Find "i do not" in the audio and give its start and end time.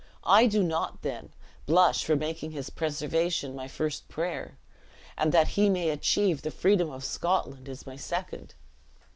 0.25-1.03